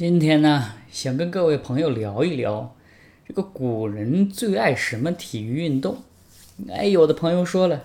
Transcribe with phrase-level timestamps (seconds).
[0.00, 2.74] 今天呢，想跟各位朋友聊一聊，
[3.28, 5.98] 这个古人最爱什么体育运动？
[6.70, 7.84] 哎，有的朋友说了，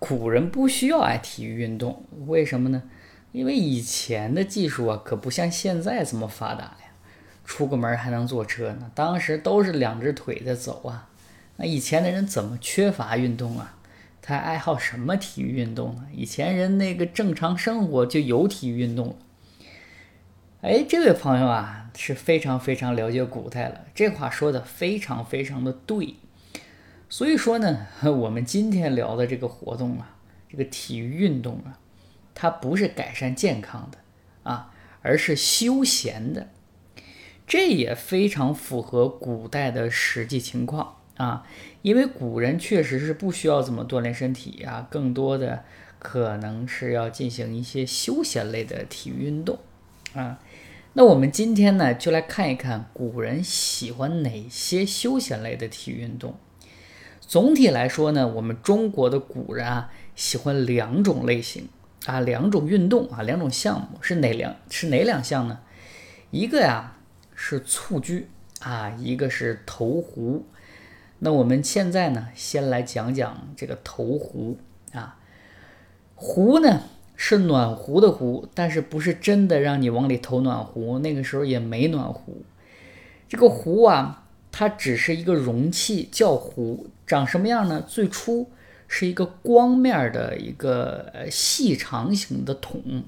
[0.00, 2.82] 古人不需要爱体育运动，为什么呢？
[3.30, 6.90] 因为以前的技术啊，可不像现在这么发达呀，
[7.44, 8.90] 出个门还能坐车呢。
[8.92, 11.08] 当时都是两只腿在走啊，
[11.58, 13.76] 那以前的人怎么缺乏运动啊？
[14.20, 16.06] 他爱好什么体育运动呢？
[16.12, 19.14] 以前人那个正常生活就有体育运动了。
[20.66, 26.16] 哎，这位朋友啊，是非常非常了解古代了，这话说的非常非常的对。
[27.08, 30.16] 所以说呢， 我们今天聊的这个活动啊，
[30.50, 31.78] 这个体育运动啊，
[32.34, 33.98] 它不是改善健康的
[34.42, 36.48] 啊，而是休闲的。
[37.46, 41.46] 这也非常符合古代的实际情况啊，
[41.82, 45.62] 因为古人确实是不需要怎么锻炼身体啊，更多的
[46.00, 49.60] 可能是要进行一些休闲类的体育运动。
[50.16, 50.40] 啊，
[50.94, 56.34] 那我们今天呢，就来看一看古人喜欢哪些休闲类的体育运动。
[57.20, 61.68] 总体来说呢，我们中国的古人啊，喜欢两种类型
[62.06, 64.56] 啊，两种运动啊，两种项目是哪两？
[64.70, 65.60] 是哪两项呢？
[66.30, 66.96] 一个呀
[67.34, 70.46] 是蹴鞠啊，一个是投壶。
[71.18, 74.58] 那我们现在呢，先来讲讲这个投壶
[74.92, 75.18] 啊，
[76.14, 76.80] 壶呢。
[77.16, 80.98] 是暖壶的壶，但是不是真的让你往里投暖壶。
[80.98, 82.44] 那个时候也没暖壶。
[83.28, 86.86] 这个壶啊，它只是一个容器，叫壶。
[87.06, 87.82] 长什么样呢？
[87.86, 88.50] 最初
[88.86, 93.04] 是一个光面的一个细长型的桶，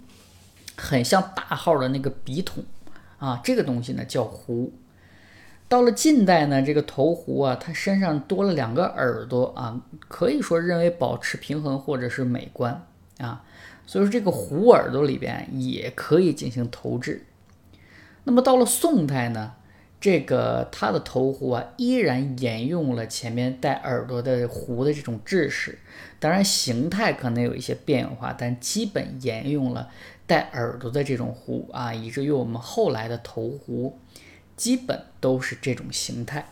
[0.76, 2.64] 很像大号的那个笔筒
[3.18, 3.40] 啊。
[3.44, 4.72] 这个东西呢叫壶。
[5.68, 12.86] 到了近代呢，这个投壶啊，它身上多了两个耳朵啊，可以说认为保持平衡或者是美观
[13.18, 13.44] 啊。
[13.86, 17.24] 所以说，这个壶耳朵里边也可以进行投掷。
[18.24, 19.54] 那么到了宋代呢，
[20.00, 25.78] 这个它的投壶啊，依然沿用了前面带耳朵的壶的这种制式，
[26.20, 29.88] 当然形态可能有一些变化，但基本沿用了
[30.26, 33.98] 带耳朵的这种壶啊，以至于我们后来的投壶
[34.54, 36.46] 基本都是这种形态。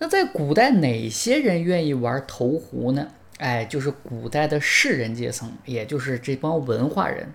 [0.00, 3.12] 那在古代，哪些人愿意玩投壶呢？
[3.38, 7.26] 哎，就是古代的士人阶层，也就是这帮文化人，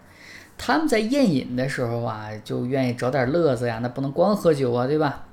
[0.58, 3.80] 他们在宴饮的时候啊，就愿意找点乐子呀。
[3.82, 5.26] 那不能光喝酒啊，对吧？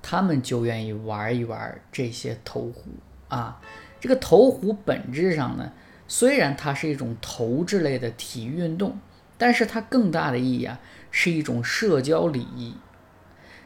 [0.00, 2.90] 他们就愿意玩一玩这些投壶
[3.28, 3.60] 啊。
[3.98, 5.72] 这个投壶本质上呢，
[6.06, 8.96] 虽然它是一种投掷类的体育运动，
[9.36, 10.78] 但是它更大的意义啊，
[11.10, 12.76] 是一种社交礼仪。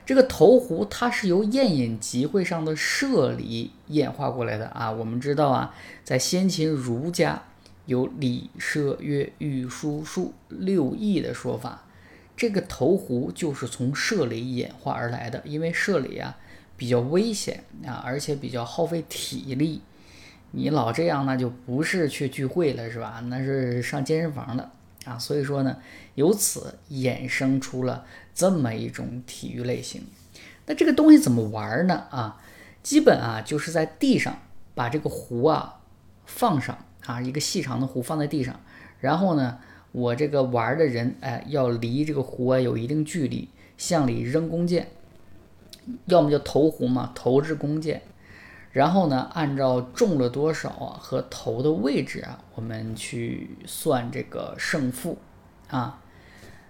[0.06, 4.90] 这个投壶它是由宴饮集会上的社礼演化过来的啊。
[4.90, 7.42] 我们知道啊，在先秦儒家
[7.86, 11.84] 有礼乐乐御书数六艺的说法，
[12.36, 15.40] 这个投壶就是从社礼演化而来的。
[15.44, 16.36] 因为社礼啊
[16.76, 19.80] 比较危险啊，而且比较耗费体力，
[20.50, 23.22] 你老这样那就不是去聚会了是吧？
[23.28, 24.70] 那是上健身房的。
[25.04, 25.78] 啊，所以说呢，
[26.14, 30.04] 由此衍生出了这么一种体育类型。
[30.66, 32.06] 那这个东西怎么玩呢？
[32.10, 32.40] 啊，
[32.82, 34.38] 基本啊就是在地上
[34.74, 35.80] 把这个壶啊
[36.26, 38.60] 放上啊，一个细长的壶放在地上，
[39.00, 39.58] 然后呢，
[39.92, 44.88] 我这个玩的人哎要离这个壶啊有一定距离，向里扔弓箭，
[46.04, 48.02] 要么就投壶嘛，投掷弓箭。
[48.72, 55.18] 然后呢，按照中了多少啊和投的位置啊，我们去算这个胜负
[55.68, 55.98] 啊。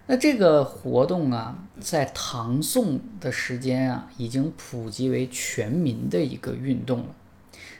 [0.06, 7.06] 那这个活动啊，在唐宋的时间啊，已经普及为全民的一个运动了。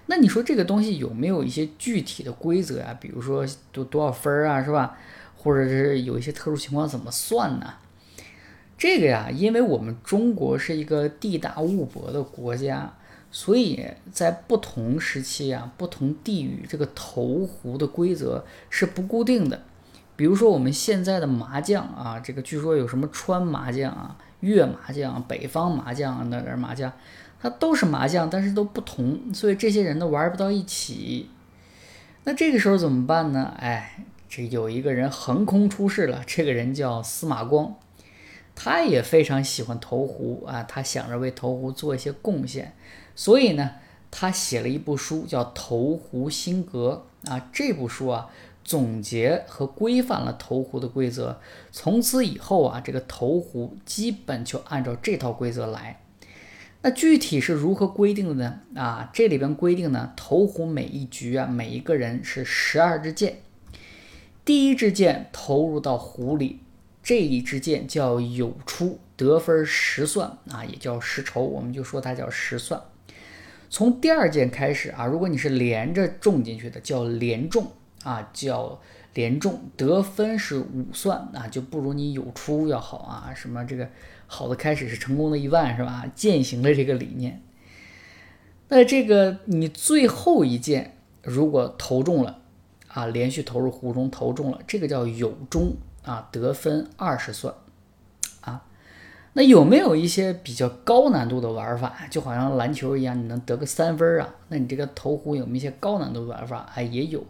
[0.05, 2.95] 那你说这个东西有没有一些具体的规则啊？
[3.01, 4.99] 比如说多多少分啊，是吧？
[5.39, 7.75] 或者是有一些特殊情况怎么算呢？
[8.77, 12.93] 这个呀，因为我们中国是一个地大物博的国家。
[13.33, 19.63] 所以在不同时期啊，不同地域，这个投壶的规则是不固定的。
[20.17, 26.93] 比如说我们现在的麻将啊，这个据说有什么川麻将啊、粤麻将、北方麻将啊，那个麻将，
[27.41, 31.31] 它都是麻将，但是都不同，所以这些人都玩不到一起。
[32.25, 33.55] 那这个时候怎么办呢？
[33.59, 37.77] 哎，这有一个人横空出世了，这个人叫司马光，
[38.55, 42.75] 他也非常喜欢投壶啊，他想着为投壶做一些贡献。
[43.21, 43.73] 所以呢，
[44.11, 47.51] 他写了一部书，叫《投壶新格》啊。
[47.53, 48.31] 这部书啊，
[48.65, 51.39] 总结和规范了投壶的规则。
[51.71, 56.01] 从此以后啊，这个投壶基本就按照这套规则来。
[56.81, 58.61] 那具体是如何规定的呢？
[58.75, 63.43] 啊，这里边规定呢，投壶每一局啊，每一个人是十二支箭。
[64.47, 66.61] 第一支箭投入到壶里，
[67.03, 72.81] 这一支箭叫有出，得分十算啊，也叫十筹，我们就说它叫十算。
[73.71, 77.69] 从第二件开始啊，如果你是连着中进去的，叫连中
[78.03, 78.81] 啊，叫
[79.15, 83.33] 连中，得分是五算啊，就不如你有出要好啊。
[83.33, 83.89] 什么这个
[84.27, 86.05] 好的开始是成功的一半是吧？
[86.17, 87.41] 践行了这个理念。
[88.69, 92.41] 那这个你最后一件如果投中了
[92.89, 97.55] 啊，连续投入壶中投中了，这个叫有中啊，得分二十算。
[99.33, 101.95] 那有没有一些比较高难度的玩法？
[102.11, 104.29] 就好像篮球一样，你能得个三分啊？
[104.49, 106.69] 那你这个投壶有没有一些高难度玩法？
[106.75, 107.25] 哎，也有，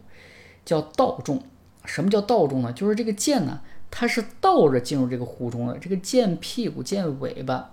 [0.64, 1.42] 叫倒中。
[1.84, 2.72] 什么叫倒中呢？
[2.72, 3.60] 就是这个箭呢，
[3.90, 7.72] 它是倒着进入这个壶中的，这个箭屁股、箭尾巴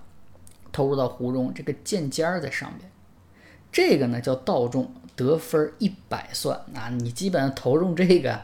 [0.71, 2.89] 投入到壶中，这个箭尖儿在上面。
[3.71, 6.89] 这个呢叫倒中，得分一百算啊！
[6.89, 8.41] 你基本上投中这个，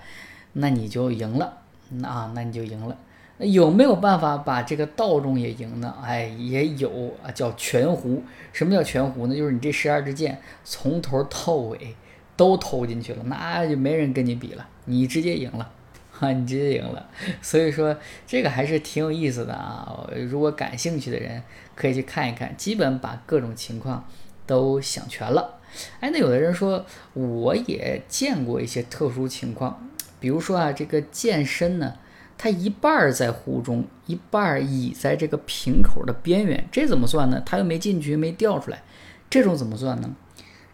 [0.53, 1.57] 那你就赢了
[2.03, 2.97] 啊，那你就赢了。
[3.39, 5.93] 有没有办法把这个道中也赢呢？
[6.01, 6.89] 哎，也有
[7.23, 8.21] 啊，叫全弧。
[8.53, 9.35] 什么叫全弧呢？
[9.35, 11.95] 就是你这十二支箭从头到尾
[12.37, 15.67] 都投进去了，那就没人跟你比了，你直接赢了，
[16.13, 17.09] 哈，你直接赢了。
[17.41, 17.97] 所以说
[18.27, 20.07] 这个还是挺有意思的啊。
[20.29, 21.41] 如果感兴趣的人
[21.75, 24.07] 可以去看一看，基本把各种情况
[24.45, 25.59] 都想全了。
[25.99, 29.89] 哎，那有的人说我也见过一些特殊情况，
[30.19, 31.95] 比如说啊，这个健身呢。
[32.37, 37.41] 它一半在壶中，一半倚在这个瓶口的边缘，这怎么算呢？
[37.45, 38.83] 它又没进去，没掉出来，
[39.29, 40.09] 这种怎么算呢？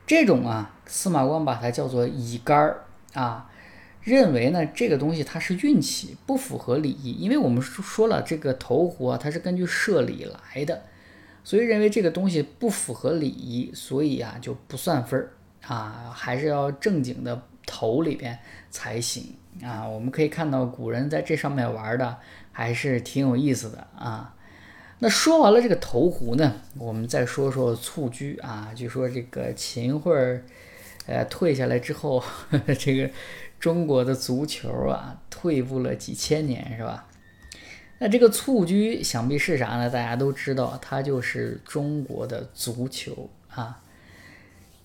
[0.07, 3.49] 这种啊，司马光把它叫做倚杆儿啊，
[4.01, 10.81] 认为呢这个东西它是运气，不符合礼仪，因为我们说了这个投壶啊，它是根据射礼来的，
[11.43, 15.31] 所以认为这个东西不符合礼仪，所以啊就不算分儿
[15.67, 18.39] 啊，还是要正经的头里边
[18.71, 19.35] 才行。
[19.63, 22.17] 啊，我们可以看到古人在这上面玩的
[22.51, 24.33] 还是挺有意思的啊。
[24.99, 28.71] 那说完了这个投壶呢，我们再说说蹴鞠啊。
[28.75, 30.41] 据说这个秦桧，
[31.07, 32.23] 呃，退下来之后，
[32.79, 33.09] 这个
[33.59, 37.05] 中国的足球啊，退步了几千年，是吧？
[37.99, 39.89] 那这个蹴鞠想必是啥呢？
[39.89, 43.81] 大家都知道，它就是中国的足球啊。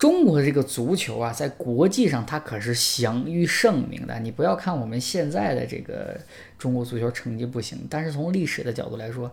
[0.05, 4.19] 中国的这个足球啊，在国际上它可是享誉盛名的。
[4.19, 6.15] 你不要看我们现在的这个
[6.59, 9.31] 中国足球成绩不行，但是从历史的角度来说，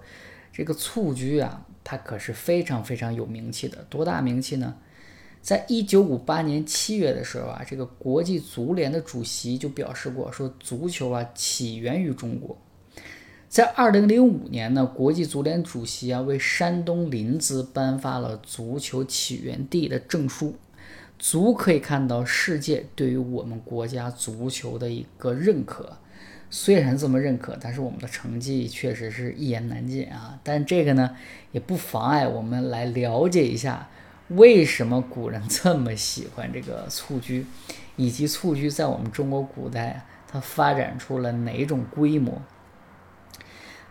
[0.50, 3.84] 这个蹴鞠啊，它可是非常非常有名气的。
[3.90, 4.74] 多大名气呢？
[5.42, 12.56] 在一九五八年七月的时候啊，这个国际足联的主席就表示过，说足球啊起源于中国。
[13.52, 20.54] 在二零零五年呢，国际足联主席啊为山东临淄颁发了足球起源地的证书，
[21.19, 25.99] 足可以看到世界对于我们国家足球的一个认可。
[26.49, 30.40] 虽然这么认可，但是我们的成绩确实是一言难尽啊。
[30.43, 31.14] 但这个呢，
[31.50, 33.87] 也不妨碍我们来了解一下
[34.28, 37.44] 为什么古人这么喜欢这个蹴鞠，
[37.96, 42.40] 以及蹴鞠在我们中国古代它发展出了哪种规模。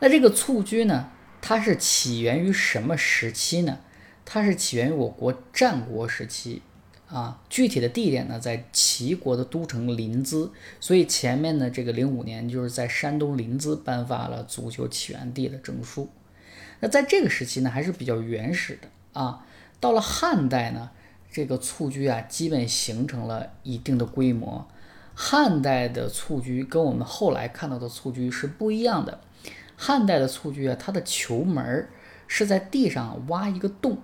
[0.02, 1.10] 那这个蹴鞠呢？
[1.42, 3.80] 它是起源于什么时期呢？
[4.26, 6.64] 它是起源于我国战国时期
[7.08, 7.40] 啊。
[7.50, 10.50] 具体的地点呢，在齐国的都城临淄。
[10.80, 16.10] 所以前面的，这个零五年就是在山东临淄颁发了足球起源地的证书。
[16.80, 19.46] 那在这个时期呢，还是比较原始的啊。
[19.80, 20.90] 到了汉代呢，
[21.32, 24.68] 这个蹴鞠啊，基本形成了一定的规模。
[25.14, 29.20] 汉代的蹴鞠跟我们后来看到的蹴鞠是不一样的。
[29.84, 31.90] 汉代的蹴鞠啊，它的球门
[32.28, 33.98] 是在地上挖一个洞，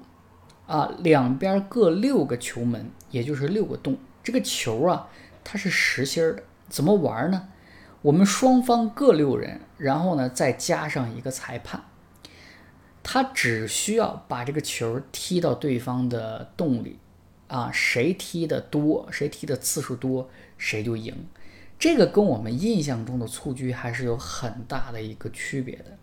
[0.66, 3.96] 啊，两边各六个球门，也就是六个洞。
[4.24, 5.08] 这个球啊，
[5.44, 6.42] 它是实心的。
[6.68, 7.50] 怎么玩呢？
[8.02, 11.82] 我们双方各六人，然后呢再加上一个裁判，
[13.04, 16.98] 他只需要把这个球踢到对方的洞里，
[17.48, 21.28] 啊，谁踢的多，谁踢的次数多，谁就赢。
[21.80, 25.98] 这个跟我们印象中的蹴鞠还是有很大的一个区别的。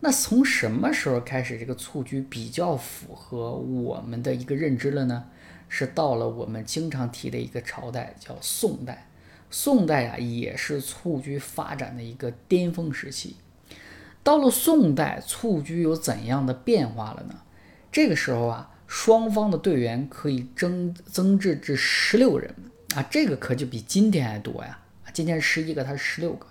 [0.00, 5.24] 那从什么时候开始，这个蹴鞠比较符合我们的一个认知了呢？
[5.68, 9.08] 是到了我们经常提的一个朝代，叫宋代。
[9.50, 13.36] 宋代啊，也是蹴鞠发展的一个巅峰时期。
[14.22, 17.34] 到了宋代，蹴鞠有怎样的变化了呢？
[17.92, 22.54] 这个时候啊，双方的队员可以增增至至十六人
[22.94, 24.80] 啊，这个可就比今天还多呀。
[25.18, 26.46] 今天十一个，它是十六个，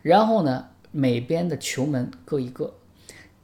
[0.00, 2.74] 然后呢，每边的球门各一个。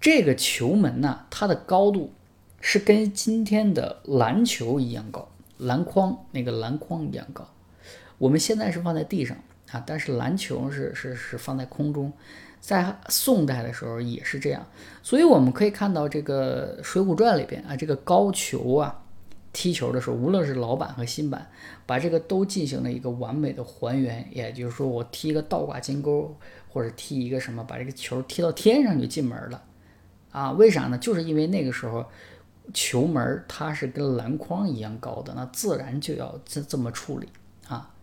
[0.01, 2.13] 这个球门呢，它的高度
[2.61, 5.29] 是跟今天的篮球一样高，
[5.59, 7.49] 篮筐那个篮筐一样高。
[8.19, 9.37] 我们现在是放在地上
[9.73, 12.13] 啊，但是篮球是是是放在空中，
[12.61, 14.65] 在宋代的时候也是这样，
[15.03, 19.02] 所以我们可以看到这个《水浒传》里边啊，这个高俅啊
[19.53, 21.51] 踢球的时候，无论是老版和新版，
[21.85, 24.27] 把这个都进行了一个完美的还原。
[24.33, 26.35] 也就是说，我踢一个倒挂金钩，
[26.69, 29.63] 或者踢一个什么，把这个球踢到天上就进门了
[30.31, 30.53] 啊？
[30.53, 30.97] 为啥呢？
[30.97, 32.07] 就是因为那个时候
[32.73, 37.29] 球门它是跟篮筐一样高的，那自然就要这这么处理
[37.69, 37.95] 啊。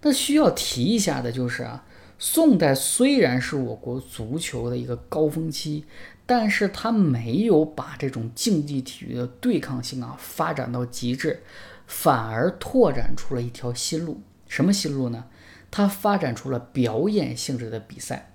[0.00, 1.84] 那需要提一下的就是啊。
[2.24, 5.84] 宋代虽然是我国足球的一个高峰期，
[6.24, 11.42] 但是他没有把这种竞技体育的对抗性啊发展到极致，
[11.86, 14.22] 反而拓展出了一条新路。
[14.46, 15.24] 什么新路呢？
[15.70, 18.32] 他发展出了表演性质的比赛。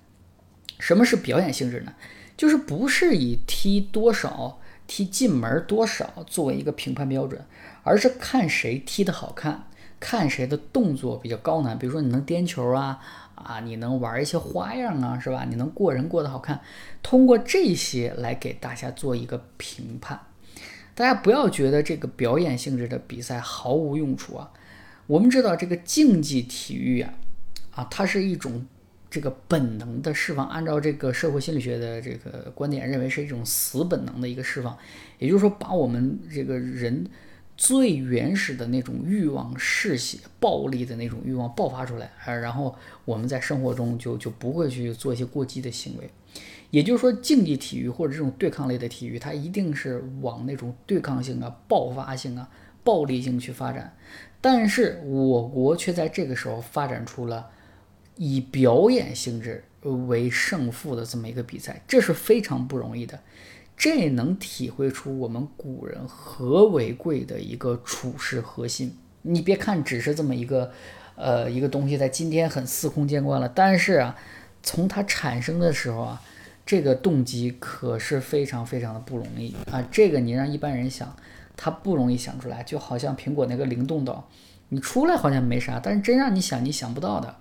[0.80, 1.94] 什么是表演性质呢？
[2.36, 7.44] 就是不是以踢多少、踢进门多少作为一个评判标准，
[7.84, 9.68] 而是看谁踢得好看，
[10.00, 11.80] 看谁的动作比较高难。
[11.80, 13.00] 比如说你能颠球啊。
[13.44, 15.46] 啊，你能玩一些花样啊，是吧？
[15.48, 16.60] 你能过人过得好看，
[17.04, 20.20] 通过这些来给大家做一个评判。
[20.96, 24.52] 大家不要觉得这个表演性质的比赛毫无用处啊。
[25.06, 27.14] 我们知道这个竞技体育啊，
[27.76, 28.66] 啊，它是一种
[29.10, 30.48] 这个本能的释放。
[30.48, 34.78] 按照这个社会心理学的这个观点，认为是一种死本能的一个释放。
[35.20, 37.06] 也就是说，把我们这个人。
[37.58, 46.10] 最原始的那种欲望嗜血、暴力的那种欲望爆发出来，啊，然后我们在生活中就就不会去做一些过激的行为。
[46.70, 52.48] 也就是说，竞技体育或者这种对抗类的体育，它一定是往那种对抗性啊、爆发性啊、
[52.84, 53.96] 暴力性去发展。
[54.40, 57.50] 但是我国却在这个时候发展出了
[58.18, 63.20] 以表演性质为胜负的这么一个比赛，这是非常不容易的。
[63.78, 68.98] 这能体会出我们古人和为贵的一个处事核心。
[69.22, 70.72] 你别看只是这么一个，
[71.16, 74.18] 呃，一个东西在今天很司空见惯了，但是啊，
[74.64, 76.22] 从它产生的时候啊，
[76.66, 79.88] 这个动机可是非常非常的不容易啊。
[79.92, 81.16] 这个你让一般人想，
[81.56, 82.64] 他不容易想出来。
[82.64, 84.28] 就好像苹果那个灵动岛，
[84.70, 87.36] 你出来好像没啥，但是真让你想，你想不到的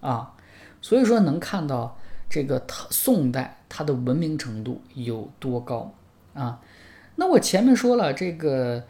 [0.00, 0.34] 啊。
[0.82, 1.96] 所以说能看到。
[2.34, 5.94] 这个宋代它的文明程度有多高
[6.34, 6.60] 啊？
[7.16, 8.84] 那我前面说了，这个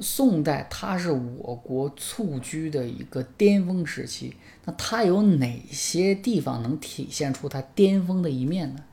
[0.00, 4.36] 宋代它是我国蹴鞠的一个巅峰时期。
[4.64, 8.84] 那它有哪些地方能体现出它巅峰的一面呢？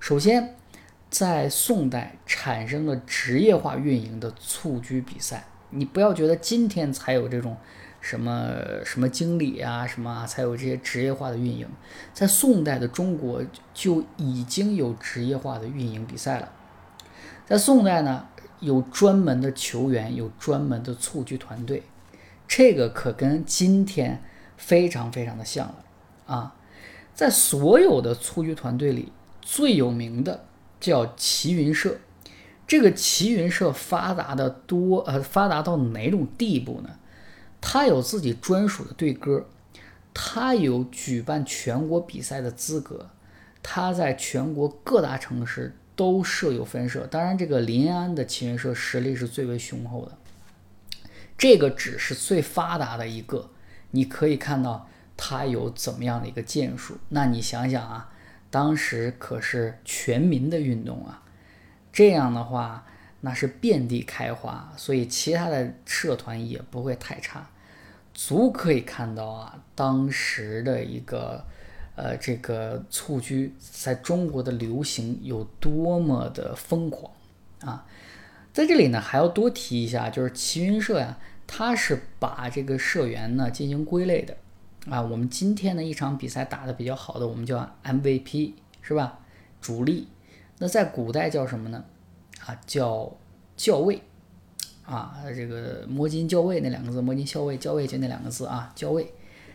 [0.00, 0.56] 首先，
[1.08, 5.46] 在宋代产生了职业化运营的蹴鞠比赛。
[5.70, 7.56] 你不要觉得今天才有这种。
[8.00, 8.52] 什么
[8.84, 11.66] 什么经理啊，什么才有这些职业化的运营？
[12.14, 13.42] 在宋代的中国
[13.74, 16.52] 就已经有职业化的运营比赛了。
[17.46, 18.26] 在宋代呢，
[18.60, 21.82] 有专门的球员，有专门的蹴鞠团队，
[22.46, 24.22] 这个可跟今天
[24.56, 25.84] 非常非常的像了
[26.26, 26.54] 啊！
[27.14, 30.44] 在所有的蹴鞠团队里，最有名的
[30.78, 31.96] 叫齐云社。
[32.66, 36.90] 这个齐云社发达的多，呃，发达到哪种地步呢？
[37.60, 39.46] 他有自己专属的队歌，
[40.14, 43.10] 他有举办全国比赛的资格，
[43.62, 47.06] 他在全国各大城市都设有分社。
[47.06, 50.12] 当然，这个临安的琴社实力是最为雄厚的。
[51.36, 53.50] 这个只是最发达的一个，
[53.90, 56.98] 你可以看到他有怎么样的一个建树。
[57.10, 58.10] 那你想想啊，
[58.50, 61.22] 当时可是全民的运动啊，
[61.92, 62.86] 这样的话。
[63.20, 67.50] 那是遍地开花，所以其他的社团也不会太差，
[68.14, 71.44] 足可以看到啊，当时的一个
[71.96, 77.12] 呃这个蹴鞠在中国的流行有多么的疯狂
[77.60, 77.84] 啊！
[78.52, 84.36] 在这里呢，还要多提一下，就是齐云社呀，它是把这个社员呢进行归类的
[84.88, 85.02] 啊。
[85.02, 89.18] 我们今天的一场比赛打得比较好的，我们叫 MVP 是吧？
[89.60, 90.08] 主力。
[90.58, 91.84] 那在古代叫什么呢？
[92.48, 93.14] 啊，叫
[93.58, 94.00] 校尉，
[94.86, 99.12] 啊，这个摸金校尉那两个字，摸金校尉，校尉就那两个字啊，校尉，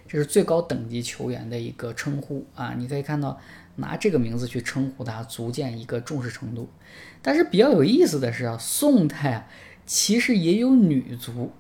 [0.08, 2.76] 这是最高等级球员的一个称呼啊。
[2.78, 3.40] 你可以看到，
[3.78, 6.70] 拿这个名字去称呼他，足见一个重视程度。
[7.24, 9.48] 但是比较有意思的是啊，宋代啊，
[9.88, 11.52] 其实也有女足，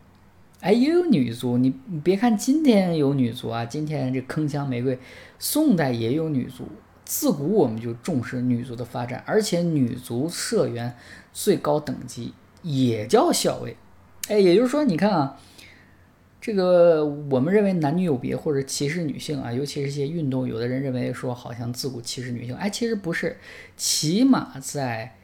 [0.59, 1.57] 哎，也有女足。
[1.57, 4.99] 你你别看今天有女足啊，今天这铿锵玫瑰，
[5.39, 6.67] 宋代也有女足。
[7.05, 10.95] 自古我们就重视女足的发展，而且女足社员
[11.31, 13.75] 最高等级也叫校尉，
[14.29, 15.37] 哎，也就是说，你看啊，
[16.39, 23.37] 这个我们认为男女有别或者歧视女性啊，尤其是一些运动，有的人认为说好像自古歧视女性，哎，其实不是，
[23.75, 25.15] 起码在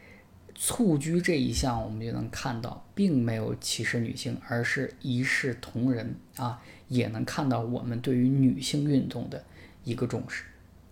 [0.54, 9.42] 蹴鞠这一项，我们就能看到，并没有歧视女性，而是一视同仁啊，也能看到我们对于女性运动的
[9.86, 10.44] 一个重视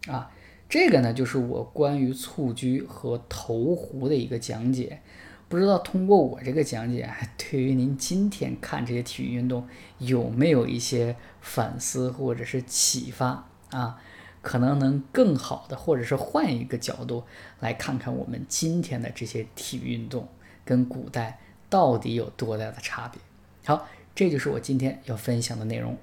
[0.09, 0.31] 啊。
[0.69, 5.01] 这个呢，就是我关于蹴鞠和投壶的一个讲解。
[5.49, 9.65] 不知道通过我这个讲解，对于您今天看这些体育运动
[9.97, 14.01] 有没有一些反思或者是启发啊？
[14.41, 17.23] 可能能更好的，或者是换一个角度
[17.61, 20.27] 来看看我们今天的这些体育运动
[20.65, 23.21] 跟古代到底有多大的差别。
[23.65, 25.97] 好，这就是我今天要分享的内容。